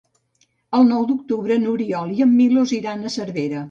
El 0.77 0.85
nou 0.93 1.05
d'octubre 1.11 1.59
n'Oriol 1.67 2.19
i 2.19 2.29
en 2.29 2.35
Milos 2.43 2.79
iran 2.83 3.03
a 3.13 3.19
Cervera. 3.21 3.59